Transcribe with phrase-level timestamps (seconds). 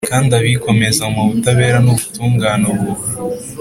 [0.09, 2.91] kandi abikomeze mu butabera n’ubutungane ubu